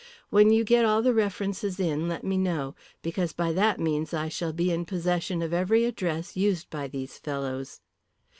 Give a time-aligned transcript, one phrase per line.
[0.31, 4.29] When you get all the references in let me know, because by that means I
[4.29, 7.81] shall be in possession of every address used by these fellows."